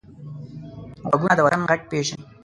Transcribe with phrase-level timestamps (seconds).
[1.09, 2.23] غوږونه د وطن غږ پېژني